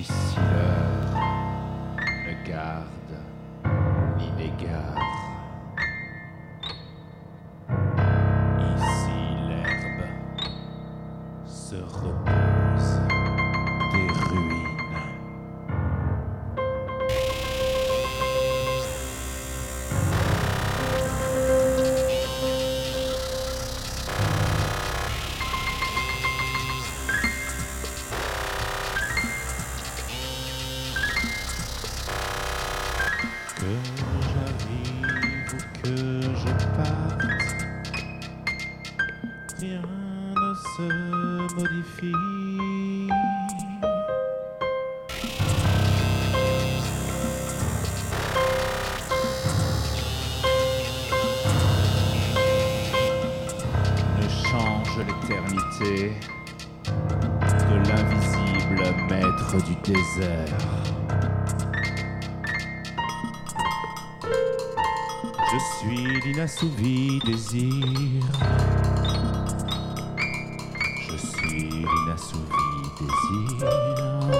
Ici 0.00 0.38
l'heure 0.50 1.20
ne 2.24 2.48
garde 2.48 3.18
ni 4.16 4.30
n'égare. 4.38 4.98
Ici 8.78 9.20
l'herbe 9.46 10.08
se 11.44 11.76
repose. 11.76 12.59
Que 33.60 33.66
j'arrive 34.32 35.52
ou 35.52 35.58
que 35.82 35.94
je 36.22 36.52
parte, 36.76 37.20
rien 39.60 39.82
ne 40.34 40.50
se 40.54 40.86
modifie. 41.56 42.20
Ne 54.16 54.26
change 54.48 54.94
l'éternité 55.06 56.12
de 57.68 57.76
l'invisible 57.90 58.82
maître 59.10 59.56
du 59.66 59.74
désert. 59.92 60.89
Je 65.52 65.58
suis 65.58 66.20
l'inassouvi 66.20 67.18
désir. 67.26 68.22
Je 71.08 71.16
suis 71.16 71.70
l'inassouvi 71.70 72.46
désir. 73.00 74.39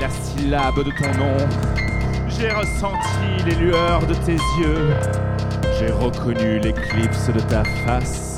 La 0.00 0.08
syllabe 0.08 0.82
de 0.82 0.90
ton 0.90 1.18
nom. 1.18 1.36
J'ai 2.28 2.50
ressenti 2.50 3.44
les 3.44 3.54
lueurs 3.54 4.06
de 4.06 4.14
tes 4.14 4.36
yeux. 4.58 4.94
J'ai 5.78 5.90
reconnu 5.90 6.58
l'éclipse 6.58 7.28
de 7.28 7.40
ta 7.40 7.62
face. 7.84 8.36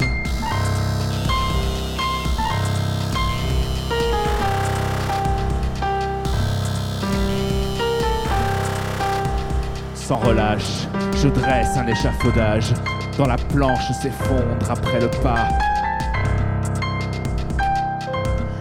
Sans 9.94 10.16
relâche, 10.16 10.86
je 11.22 11.28
dresse 11.28 11.76
un 11.76 11.86
échafaudage. 11.86 12.72
Dans 13.18 13.26
la 13.26 13.36
planche 13.36 13.90
s'effondre 14.02 14.70
après 14.70 15.00
le 15.00 15.08
pas. 15.22 15.48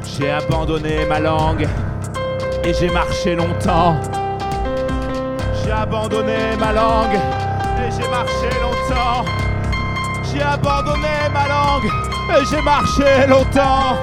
J'ai 0.03 0.31
abandonné 0.31 1.05
ma 1.05 1.19
langue 1.19 1.67
et 2.65 2.73
j'ai 2.73 2.89
marché 2.89 3.35
longtemps. 3.35 3.95
J'ai 5.63 5.71
abandonné 5.71 6.55
ma 6.59 6.73
langue 6.73 7.13
et 7.13 7.91
j'ai 7.91 8.09
marché 8.09 8.49
longtemps. 8.61 9.23
J'ai 10.23 10.41
abandonné 10.41 11.29
ma 11.31 11.47
langue 11.47 11.85
et 11.85 12.45
j'ai 12.49 12.61
marché 12.61 13.27
longtemps. 13.27 13.97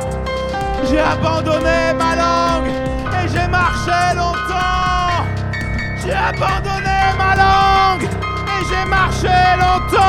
J'ai 0.88 1.00
abandonné 1.00 1.92
ma 1.98 2.14
langue 2.16 2.70
et 3.12 3.28
j'ai 3.28 3.48
marché 3.48 4.14
longtemps. 4.16 5.26
J'ai 6.04 6.12
abandonné 6.12 6.98
ma 7.18 7.34
langue 7.34 8.04
et 8.04 8.64
j'ai 8.68 8.84
marché 8.88 9.28
longtemps. 9.58 10.02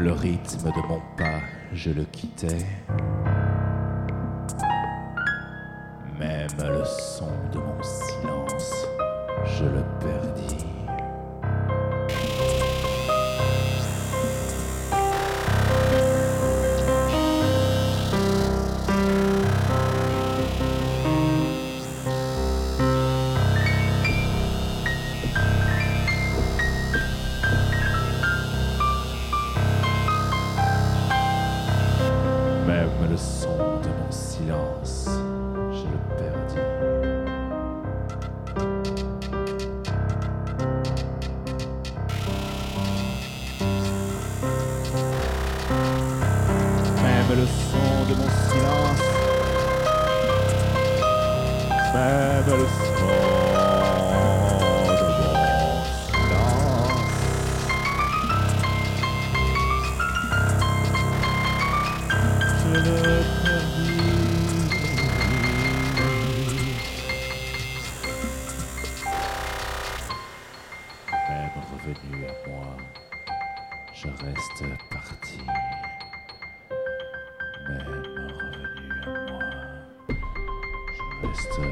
Le 0.00 0.12
rythme 0.12 0.72
de 0.72 0.88
mon 0.88 1.00
pas, 1.18 1.40
je 1.74 1.90
le 1.90 2.04
quittais. 2.04 2.64
Même 6.18 6.48
le 6.58 6.84
son 6.84 7.30
de 7.52 7.58
mon 7.58 7.82
silence, 7.82 8.86
je 9.44 9.64
le 9.64 9.82
perdis. 10.00 10.79
Son 33.30 33.80
de 33.82 33.88
mon 33.88 34.10
silence, 34.10 35.08
je 35.72 35.84
le 35.86 35.98
perdis. 36.18 36.56
Même 47.02 47.30
le 47.38 47.46
son 47.46 47.90
de 48.08 48.14
mon 48.20 48.30
silence, 48.48 49.06
même 51.94 52.48
le 52.58 52.66
son 52.66 53.49
Même 81.30 81.38
revenu 81.56 81.69